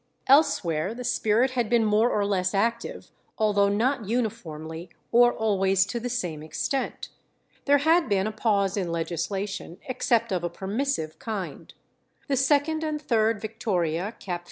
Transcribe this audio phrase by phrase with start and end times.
[0.25, 5.99] Elsewhere the spirit had been more or less active, although not uniformly or always to
[5.99, 7.09] the same extent.
[7.65, 11.71] There had been a pause in legislation, except of a permissive kind.
[12.27, 14.39] The 2nd and 3rd Victoria, cap.